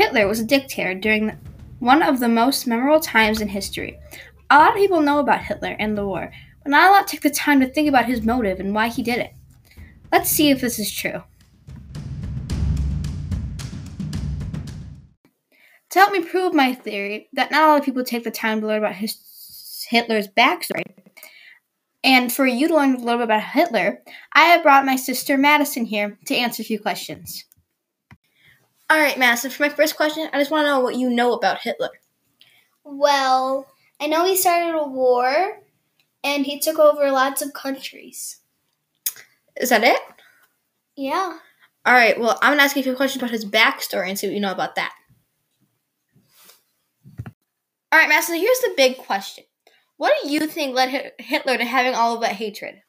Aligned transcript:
Hitler 0.00 0.26
was 0.26 0.40
a 0.40 0.46
dictator 0.46 0.94
during 0.94 1.36
one 1.78 2.02
of 2.02 2.20
the 2.20 2.28
most 2.28 2.66
memorable 2.66 3.00
times 3.00 3.42
in 3.42 3.48
history. 3.48 3.98
A 4.48 4.56
lot 4.56 4.70
of 4.70 4.76
people 4.76 5.02
know 5.02 5.18
about 5.18 5.44
Hitler 5.44 5.76
and 5.78 5.94
the 5.94 6.06
war, 6.06 6.32
but 6.62 6.70
not 6.70 6.88
a 6.88 6.90
lot 6.90 7.06
take 7.06 7.20
the 7.20 7.28
time 7.28 7.60
to 7.60 7.68
think 7.68 7.86
about 7.86 8.06
his 8.06 8.22
motive 8.22 8.60
and 8.60 8.74
why 8.74 8.88
he 8.88 9.02
did 9.02 9.18
it. 9.18 9.34
Let's 10.10 10.30
see 10.30 10.48
if 10.48 10.62
this 10.62 10.78
is 10.78 10.90
true. 10.90 11.22
To 15.90 15.98
help 15.98 16.12
me 16.12 16.24
prove 16.24 16.54
my 16.54 16.72
theory 16.72 17.28
that 17.34 17.50
not 17.50 17.64
a 17.64 17.66
lot 17.72 17.80
of 17.80 17.84
people 17.84 18.02
take 18.02 18.24
the 18.24 18.30
time 18.30 18.62
to 18.62 18.66
learn 18.66 18.78
about 18.78 18.94
his, 18.94 19.84
Hitler's 19.90 20.28
backstory, 20.28 20.80
and 22.02 22.32
for 22.32 22.46
you 22.46 22.68
to 22.68 22.74
learn 22.74 22.94
a 22.94 22.98
little 22.98 23.18
bit 23.18 23.24
about 23.24 23.42
Hitler, 23.42 24.02
I 24.32 24.44
have 24.44 24.62
brought 24.62 24.86
my 24.86 24.96
sister 24.96 25.36
Madison 25.36 25.84
here 25.84 26.18
to 26.24 26.34
answer 26.34 26.62
a 26.62 26.64
few 26.64 26.80
questions. 26.80 27.44
All 28.90 28.98
right, 28.98 29.16
Madison, 29.16 29.52
for 29.52 29.62
my 29.62 29.68
first 29.68 29.96
question, 29.96 30.28
I 30.32 30.40
just 30.40 30.50
want 30.50 30.64
to 30.64 30.70
know 30.70 30.80
what 30.80 30.96
you 30.96 31.08
know 31.08 31.32
about 31.32 31.60
Hitler. 31.60 31.90
Well, 32.82 33.68
I 34.00 34.08
know 34.08 34.26
he 34.26 34.36
started 34.36 34.76
a 34.76 34.88
war 34.88 35.60
and 36.24 36.44
he 36.44 36.58
took 36.58 36.80
over 36.80 37.12
lots 37.12 37.40
of 37.40 37.52
countries. 37.52 38.40
Is 39.60 39.68
that 39.68 39.84
it? 39.84 40.00
Yeah. 40.96 41.38
All 41.86 41.94
right, 41.94 42.18
well, 42.18 42.36
I'm 42.42 42.50
going 42.50 42.58
to 42.58 42.64
ask 42.64 42.74
you 42.74 42.80
a 42.80 42.82
few 42.82 42.96
questions 42.96 43.22
about 43.22 43.30
his 43.30 43.44
backstory 43.44 44.08
and 44.08 44.18
see 44.18 44.26
what 44.26 44.34
you 44.34 44.40
know 44.40 44.50
about 44.50 44.74
that. 44.74 44.92
All 47.92 47.98
right, 47.98 48.08
Madison, 48.08 48.36
here's 48.36 48.58
the 48.58 48.74
big 48.76 48.98
question. 48.98 49.44
What 49.98 50.14
do 50.20 50.30
you 50.30 50.48
think 50.48 50.74
led 50.74 51.12
Hitler 51.18 51.58
to 51.58 51.64
having 51.64 51.94
all 51.94 52.16
of 52.16 52.22
that 52.22 52.32
hatred? 52.32 52.82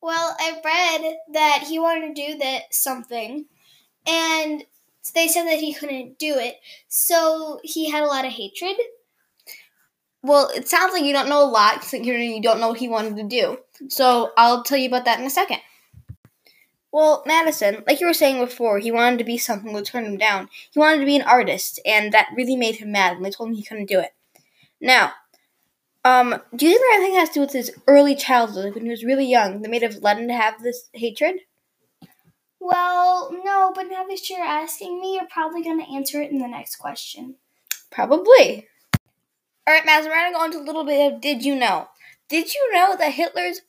Well, 0.00 0.36
I 0.38 0.60
read 0.64 1.16
that 1.34 1.64
he 1.68 1.78
wanted 1.78 2.14
to 2.14 2.26
do 2.26 2.38
that 2.38 2.62
something, 2.72 3.44
and 4.06 4.64
they 5.12 5.28
said 5.28 5.44
that 5.44 5.60
he 5.60 5.74
couldn't 5.74 6.18
do 6.18 6.38
it, 6.38 6.56
so 6.88 7.60
he 7.62 7.90
had 7.90 8.02
a 8.02 8.06
lot 8.06 8.24
of 8.24 8.32
hatred. 8.32 8.76
Well, 10.22 10.50
it 10.54 10.68
sounds 10.68 10.94
like 10.94 11.04
you 11.04 11.12
don't 11.12 11.28
know 11.28 11.44
a 11.44 11.50
lot 11.50 11.80
considering 11.80 12.32
you 12.32 12.40
don't 12.40 12.60
know 12.60 12.68
what 12.68 12.78
he 12.78 12.88
wanted 12.88 13.16
to 13.16 13.24
do. 13.24 13.58
So 13.88 14.32
I'll 14.38 14.62
tell 14.62 14.78
you 14.78 14.88
about 14.88 15.04
that 15.04 15.20
in 15.20 15.26
a 15.26 15.30
second. 15.30 15.58
Well, 16.90 17.24
Madison, 17.26 17.82
like 17.86 18.00
you 18.00 18.06
were 18.06 18.14
saying 18.14 18.42
before, 18.42 18.78
he 18.78 18.92
wanted 18.92 19.18
to 19.18 19.24
be 19.24 19.36
something 19.36 19.72
that 19.74 19.84
turned 19.84 20.06
him 20.06 20.16
down. 20.16 20.48
He 20.70 20.78
wanted 20.78 21.00
to 21.00 21.06
be 21.06 21.16
an 21.16 21.22
artist, 21.22 21.80
and 21.84 22.12
that 22.12 22.28
really 22.36 22.56
made 22.56 22.76
him 22.76 22.92
mad 22.92 23.14
when 23.14 23.24
they 23.24 23.30
told 23.30 23.50
him 23.50 23.56
he 23.56 23.64
couldn't 23.64 23.86
do 23.88 23.98
it. 23.98 24.12
Now, 24.80 25.12
um, 26.04 26.40
do 26.54 26.66
you 26.66 26.78
think 26.78 26.94
anything 26.94 27.16
has 27.16 27.30
to 27.30 27.34
do 27.34 27.40
with 27.40 27.52
his 27.52 27.72
early 27.88 28.14
childhood, 28.14 28.64
like 28.64 28.74
when 28.74 28.84
he 28.84 28.90
was 28.90 29.04
really 29.04 29.26
young, 29.26 29.60
that 29.60 29.70
made 29.70 29.82
have 29.82 29.96
led 29.96 30.18
him 30.18 30.28
to 30.28 30.34
have 30.34 30.62
this 30.62 30.88
hatred? 30.92 31.40
Well, 32.64 33.30
no, 33.44 33.72
but 33.74 33.90
now 33.90 34.04
that 34.04 34.30
you're 34.30 34.40
asking 34.40 34.98
me, 34.98 35.16
you're 35.16 35.26
probably 35.26 35.62
going 35.62 35.84
to 35.84 35.92
answer 35.92 36.22
it 36.22 36.30
in 36.30 36.38
the 36.38 36.48
next 36.48 36.76
question. 36.76 37.34
Probably. 37.90 38.68
All 39.66 39.74
right, 39.74 39.84
Maz, 39.84 40.06
we're 40.06 40.14
going 40.14 40.32
to 40.32 40.38
go 40.38 40.44
into 40.46 40.58
a 40.60 40.64
little 40.64 40.82
bit 40.82 41.12
of 41.12 41.20
did 41.20 41.44
you 41.44 41.56
know? 41.56 41.88
Did 42.30 42.54
you 42.54 42.72
know 42.72 42.96
that 42.96 43.12
Hitler's 43.12 43.60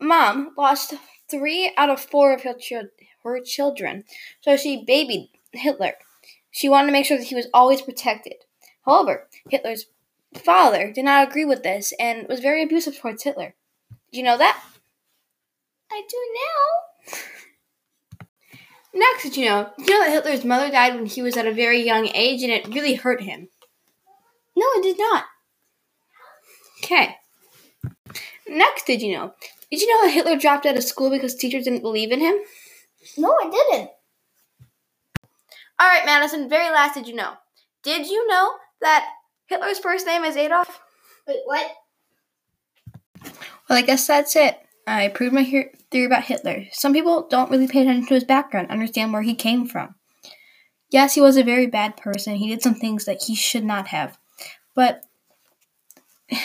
mom 0.00 0.54
lost 0.58 0.94
three 1.30 1.72
out 1.76 1.88
of 1.88 2.00
four 2.00 2.34
of 2.34 2.42
her, 2.42 2.54
ch- 2.54 2.72
her 3.22 3.40
children? 3.40 4.02
So 4.40 4.56
she 4.56 4.84
babied 4.84 5.28
Hitler. 5.52 5.92
She 6.50 6.68
wanted 6.68 6.86
to 6.86 6.92
make 6.94 7.06
sure 7.06 7.18
that 7.18 7.28
he 7.28 7.36
was 7.36 7.46
always 7.54 7.80
protected. 7.80 8.38
However, 8.84 9.28
Hitler's 9.48 9.86
father 10.34 10.92
did 10.92 11.04
not 11.04 11.28
agree 11.28 11.44
with 11.44 11.62
this 11.62 11.92
and 12.00 12.26
was 12.26 12.40
very 12.40 12.64
abusive 12.64 12.98
towards 12.98 13.22
Hitler. 13.22 13.54
Do 14.10 14.18
you 14.18 14.24
know 14.24 14.36
that? 14.36 14.60
I 15.92 16.02
do 16.08 16.16
now. 16.34 17.22
Next, 18.96 19.24
did 19.24 19.36
you 19.36 19.44
know? 19.44 19.68
Did 19.76 19.88
you 19.88 19.98
know 19.98 20.06
that 20.06 20.12
Hitler's 20.12 20.44
mother 20.44 20.70
died 20.70 20.94
when 20.94 21.04
he 21.04 21.20
was 21.20 21.36
at 21.36 21.46
a 21.46 21.52
very 21.52 21.82
young 21.82 22.08
age 22.14 22.42
and 22.42 22.50
it 22.50 22.66
really 22.68 22.94
hurt 22.94 23.20
him? 23.20 23.48
No, 24.56 24.64
it 24.76 24.82
did 24.82 24.98
not. 24.98 25.24
Okay. 26.82 27.16
Next, 28.48 28.86
did 28.86 29.02
you 29.02 29.14
know? 29.14 29.34
Did 29.70 29.82
you 29.82 29.88
know 29.88 30.06
that 30.06 30.14
Hitler 30.14 30.38
dropped 30.38 30.64
out 30.64 30.78
of 30.78 30.82
school 30.82 31.10
because 31.10 31.34
teachers 31.34 31.64
didn't 31.64 31.82
believe 31.82 32.10
in 32.10 32.20
him? 32.20 32.36
No, 33.18 33.36
I 33.38 33.50
didn't. 33.50 33.90
All 35.78 35.88
right, 35.88 36.06
Madison, 36.06 36.48
very 36.48 36.70
last, 36.70 36.94
did 36.94 37.06
you 37.06 37.14
know? 37.14 37.34
Did 37.82 38.06
you 38.06 38.26
know 38.28 38.52
that 38.80 39.06
Hitler's 39.46 39.78
first 39.78 40.06
name 40.06 40.24
is 40.24 40.38
Adolf? 40.38 40.80
Wait, 41.28 41.40
what? 41.44 41.70
Well, 43.68 43.78
I 43.78 43.82
guess 43.82 44.06
that's 44.06 44.34
it. 44.36 44.58
I 44.86 45.08
proved 45.08 45.34
my 45.34 45.42
he- 45.42 45.70
theory 45.90 46.06
about 46.06 46.24
Hitler. 46.24 46.66
Some 46.70 46.92
people 46.92 47.26
don't 47.28 47.50
really 47.50 47.66
pay 47.66 47.82
attention 47.82 48.06
to 48.06 48.14
his 48.14 48.24
background, 48.24 48.70
understand 48.70 49.12
where 49.12 49.22
he 49.22 49.34
came 49.34 49.66
from. 49.66 49.96
Yes, 50.90 51.14
he 51.14 51.20
was 51.20 51.36
a 51.36 51.42
very 51.42 51.66
bad 51.66 51.96
person. 51.96 52.36
He 52.36 52.48
did 52.48 52.62
some 52.62 52.74
things 52.74 53.04
that 53.04 53.24
he 53.24 53.34
should 53.34 53.64
not 53.64 53.88
have. 53.88 54.18
But 54.74 55.02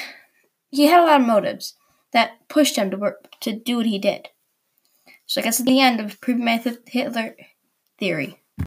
he 0.71 0.87
had 0.87 0.99
a 0.99 1.05
lot 1.05 1.21
of 1.21 1.27
motives 1.27 1.75
that 2.13 2.47
pushed 2.47 2.77
him 2.77 2.89
to 2.91 2.97
work 2.97 3.29
to 3.41 3.53
do 3.53 3.77
what 3.77 3.85
he 3.85 3.99
did. 3.99 4.29
So 5.27 5.39
I 5.39 5.43
guess 5.43 5.59
at 5.59 5.65
the 5.65 5.79
end 5.79 5.99
of 5.99 6.19
proving 6.19 6.45
my 6.45 6.57
th- 6.57 6.79
Hitler 6.87 7.35
theory. 7.99 8.40